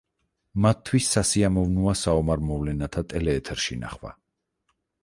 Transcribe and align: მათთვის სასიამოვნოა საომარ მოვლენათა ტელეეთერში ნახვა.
მათთვის 0.65 1.09
სასიამოვნოა 1.17 1.95
საომარ 2.01 2.43
მოვლენათა 2.49 3.07
ტელეეთერში 3.13 3.79
ნახვა. 3.85 4.19